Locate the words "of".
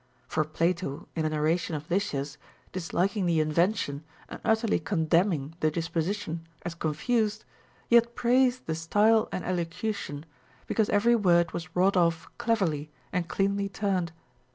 1.75-1.91